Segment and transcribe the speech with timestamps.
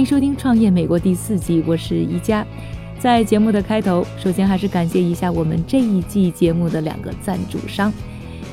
[0.00, 2.42] 欢迎收听《创业美国》第四季，我是宜家。
[2.98, 7.92] 在节目的开头，首先还是感谢一下我们这一季节目的两个赞助商，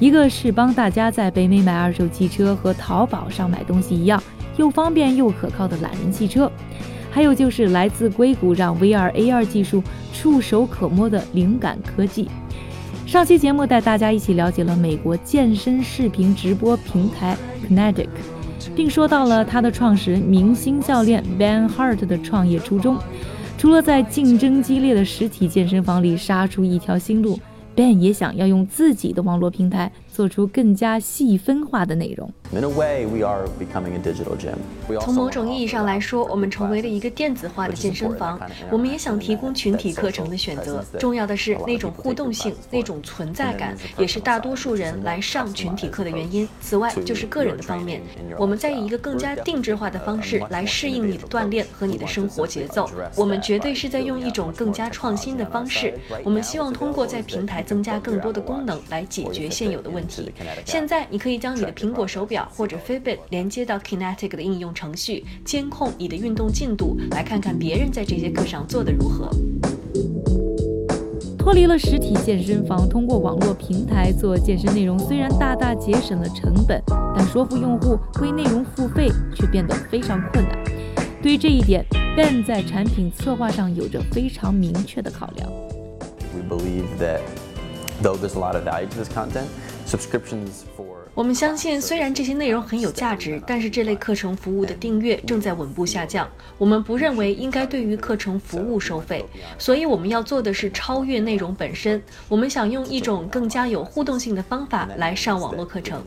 [0.00, 4.20] 一个是帮大家在北美买二手汽车和淘宝上买东西一样
[4.56, 6.50] 又方便又可靠的懒人汽车，
[7.08, 9.80] 还有就是来自硅谷让 VR AR 技术
[10.12, 12.28] 触手可摸的灵感科技。
[13.06, 18.08] 上期节目带大家一起了解了美国健身视频直播平台 Kinetic。
[18.74, 22.98] 并说到了他的创始人、明星教练 Ben Hart 的创业初衷，
[23.56, 27.38] 除了在竞争激烈的实体健身房里杀出一条新路
[27.74, 29.90] ，Ben 也想要用自己的网络平台。
[30.18, 32.28] 做出更加细分化的内容。
[35.00, 38.40] 从某种意义上来说，我们成为了一个电子化的健身房。
[38.68, 40.84] 我们也想提供群体课程的选择。
[40.98, 46.48] 重要的是那种互动性、那种存在感，也是大多数人来上群体课的原因。
[46.60, 48.02] 此外，就是个人的方面，
[48.36, 52.90] 我们在以一个更加定制化的方式来适应你的锻炼和你的生活节奏。
[53.14, 55.96] 我们绝对是在用一种更加创新的方式。
[56.24, 60.07] 我们希望通过在平台增加更多的功能来解决现有的问题。
[60.64, 69.30] 现在你可以将你的苹果手表或者 Fitbit 连接到 Kinetic 的应用程序，监控你的运动进度，来看看别人在这节课上做的如何。
[71.38, 76.82] 脱离了实体健身房，通过网络平台做健身内容，虽然大大节省了成本，
[77.16, 80.58] 但说服用户为内容付费却变得非常困难。
[81.22, 81.84] 对于这一点
[82.16, 85.50] ，Ben 在产品策划上有着非常明确的考量。
[86.34, 87.20] We believe that
[88.02, 89.46] though there's a lot of value to this content.
[91.14, 96.28] 我们相信，虽然这些内容很有价值，但是这类课程服务的订阅正在稳步下降。
[96.58, 99.24] 我们不认为应该对于课程服务收费，
[99.58, 102.00] 所以我们要做的是超越内容本身。
[102.28, 106.04] 我们想用一种更加有互动性的方法来上网络课程。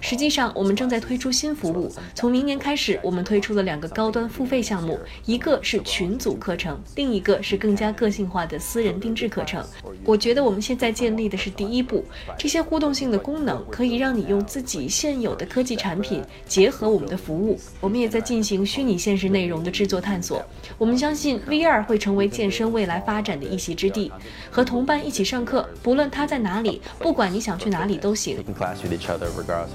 [0.00, 1.90] 实际上，我们正在推出新服务。
[2.14, 9.64] 从明年开始，我们推出了两个高端付费项目，一个是群组课程，另一个是更加个性化的私人定制课程。
[10.04, 12.04] 我觉得我们现在建立的是第一步。
[12.38, 17.58] 这些互动性的功能可以让你用自己现有的科技产品结合我们的服务。
[17.80, 20.44] 我们也在进行虚拟现实内容的制作探索。
[20.78, 24.12] 我们相信 VR 会成为健身未来发展的一席之地。
[24.50, 28.36] 和同伴一起上课，不论他在哪里，不管你想去哪里都行。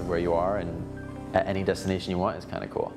[0.08, 0.68] Where you are and
[1.34, 2.92] at any destination you want is kind of cool.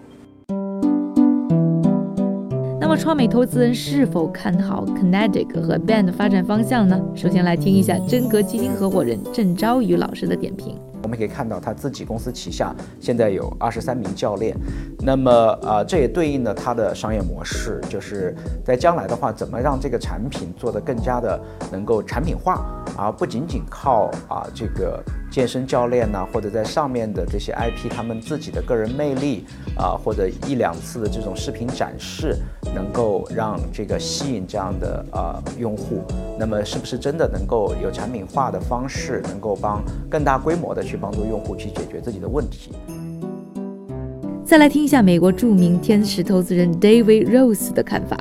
[2.81, 7.01] 那么，创美投资人是否看好 Kinetic 和 Band 的发展方向呢？
[7.15, 10.79] 首先来听一下真格基金合伙人郑昭宇老师的点评。
[11.03, 14.57] 我们可以看到，他自己公司旗下现在有二十三名教练。
[15.01, 15.31] 那么，
[15.63, 22.65] 啊，这也对应了他的商业模式，就是在将来的话，怎么让这个产品做得更加的能够产品化，
[22.97, 32.37] 而不仅仅靠啊这个健身教练呐，或者在上面的这些 IP 他们自己的个人魅力啊，或者一两次的这种视频展示，
[32.75, 36.03] 能够让这个吸引这样的啊用户。
[36.39, 40.83] 那么，是不是真的能够有产品化的方式，能够帮更大规模的？
[40.83, 42.73] 去帮助用户去解决自己的问题。
[44.45, 48.19] 再来听一下美国著名天使投资人 David Rose 的看法。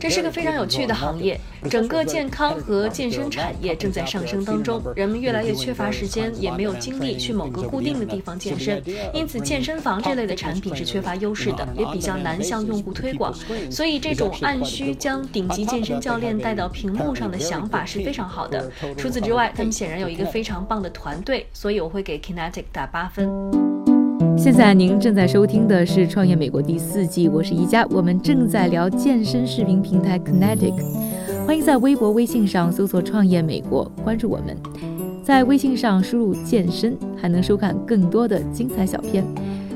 [0.00, 1.38] 这是个非常有趣的行业，
[1.68, 4.80] 整个健康和健身产业正在上升当中。
[4.94, 8.82] 人们越来越缺乏时间，也没有精力去某个固定的地方健身，
[9.12, 13.32] 因此健身房这类的产品是缺乏优势的，也比较难向用户推广。
[13.70, 18.70] 所以，这种按需将顶级健身教练带到屏幕上的想法是非常好的。
[18.96, 23.28] 除此之外，他们显然有一个非常棒的团队，所以我会给 Kinetic 打八分。
[24.38, 30.74] 现在您正在收听的是《创业美国》第四季，我是宜佳，我们正在聊健身视频平台 Kinetic，
[31.46, 34.56] 欢迎在微博、微信上搜索“创业美国”，关注我们，
[35.22, 39.24] 在微信上输入“健身”，还能收看更多的精彩小片。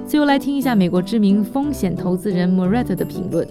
[0.04, 3.46] 最后来听一下美国知名风险投资人 Moret 的评论。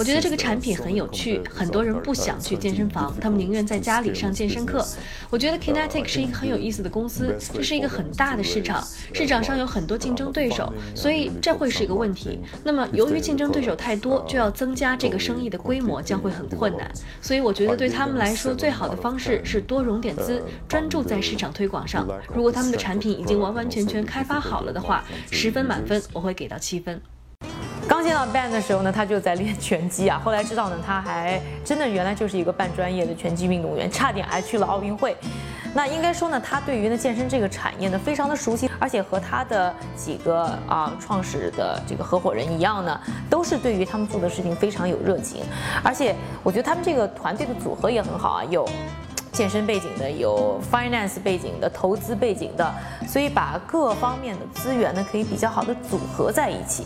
[0.00, 4.82] 我觉得这个产品很有趣，很多人不想去健身房，他们宁愿在家里上健身课。
[5.28, 8.82] 我觉得 Kinetic 是一个很有意思的公司，这是一个很大的市场，
[9.12, 12.38] 市场上有很多竞争对手，所以这会是一个问题。
[12.64, 16.90] 那么由于竞争对手太多，就要增加这个生意的规模将会很困难。
[17.20, 22.08] 所以我觉得对他们来说，最好的方式是多融点资，专注在市场推广上。
[22.34, 26.98] 如果他们的产品已经完完全全开发好了的话，十分满分我会给到七分。
[27.88, 30.20] 刚见到 Ben 的时候呢，他就在练拳击啊。
[30.24, 35.16] 后来知道呢，他还真的原来就是一个半专业的拳击运动员，差点还去了奥运会。
[35.72, 45.44] 那应该说呢，他对于呢健身这个产业呢非常的熟悉，而且和他的几个啊创始的这个合伙人一样呢，都是对于他们做的事情非常有热情。
[45.82, 48.68] 而且我觉得他们这个团队的组合也很好啊，有
[49.30, 52.74] 健身背景的，有 finance 背景的，投资背景的，
[53.06, 56.84] 所以把各方面的资源呢可以比较好的组合在一起。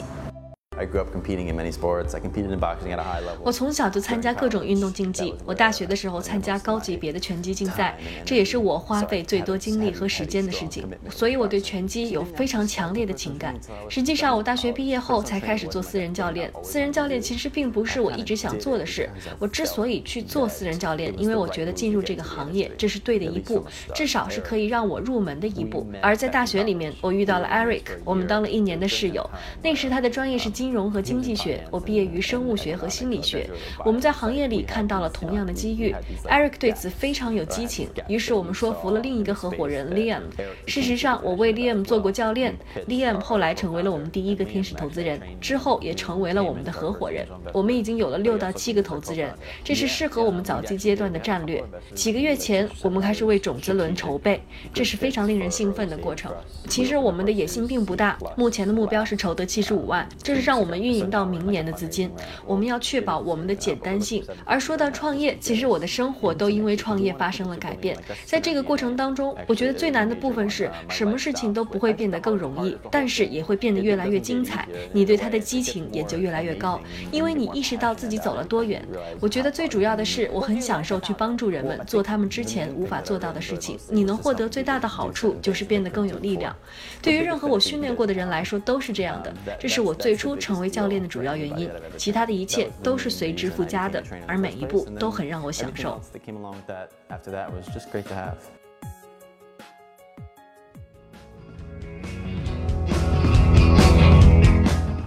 [3.42, 5.32] 我从小就参加各种运动竞技。
[5.44, 10.84] 我大学的时候参加高级别的拳击竞赛，这也是我花费最多精力和时间的事情。
[11.10, 13.54] 所以我对拳击有非常强烈的情感。
[13.88, 16.52] 实际上，我大学毕业后才开始做私人教练。
[16.64, 19.08] 私人教练其实并不是我一直想做的事。
[19.38, 25.86] 我之所以去做私人教练，因为我觉得进入这个行业这是对的一步，至少是可以让我入门的一步。
[26.02, 29.30] 而在大学里面，我遇到了 Eric，我们当了一年的室友。
[29.62, 30.63] 那时他的专业是金。
[30.64, 33.50] 金融和经济学，我毕业于生物学和心理学。
[33.84, 35.94] 我们在行业里看到了同样的机遇。
[36.26, 40.22] Eric 对此非常有激情，于是我们说服了另一个合伙人 Liam。
[40.66, 42.56] 事实上，我为 Liam 做过教练
[42.88, 47.26] ，Liam 后来成为了我们第一个天使投资人，之后也成为了我们的合伙人。
[47.52, 49.30] 我们已经有了六到七个投资人，
[49.62, 51.62] 这是适合我们早期阶段的战略。
[51.94, 54.40] 几个月前，我们开始为种子轮筹备，
[54.72, 56.32] 这是非常令人兴奋的过程。
[56.70, 60.53] 其实我们的野心并不大，目前的目标是筹得七十五万，这是让。
[60.54, 62.08] 让我们运营到明年的资金，
[62.46, 64.24] 我们要确保我们的简单性。
[64.44, 67.98] 而说到创业，其实我的生活都因为创业发生了改变。
[68.24, 74.68] 在这个过程当中，我觉得最难的部分是什么事情都不会变得更容易，但是也会变得越来越精彩。
[74.92, 76.80] 你对它的激情也就越来越高，
[77.10, 78.80] 因为你意识到自己走了多远。
[79.18, 83.76] 我觉得最主要的是，我很享受去帮助人们做他们之前无法做到的事情。
[83.88, 86.54] 你能获得最大的好处就是变得更有力量。
[87.02, 89.34] 对于任何我训练过的人来说都是这样的。
[89.58, 90.38] 这是我最初。
[90.44, 95.98] 成为教练的主要原因，其他的一切都是随之附加的，而每一步都很让我享受。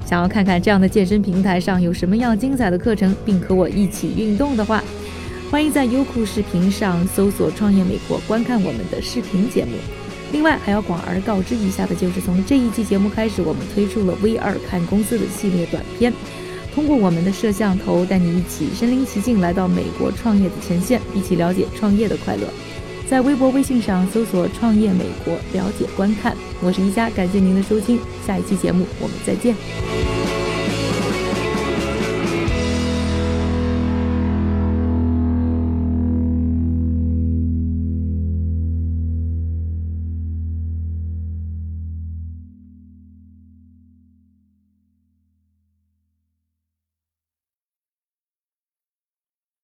[0.03, 4.83] 想要看看这样的健身平台上有什么样精彩的课程，并和我一起运动的话，
[5.51, 9.73] 欢迎在优酷视频上搜索“创业美国”，观看我们的视频节目。
[10.31, 16.13] 另外还要广而告之一下的，就是从这一季节目开始，我们推出了 V 二看公司的系列短片，
[16.75, 22.43] 通过我们的摄像头，带你一起身临其境来到美国创业的前线，一起了解创业的快乐。
[23.09, 26.35] 在微博、微信上搜索“创业美国”，了解观看。
[26.61, 30.36] 我是一佳，感谢您的收听，下一期节目我们再见。